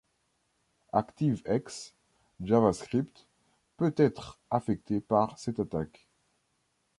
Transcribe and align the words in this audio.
ActiveX, 0.93 1.85
JavaScript 2.41 3.27
peut 3.77 3.93
être 3.95 4.39
affecté 4.49 4.99
par 4.99 5.37
cette 5.37 5.59
attaque. 5.59 6.07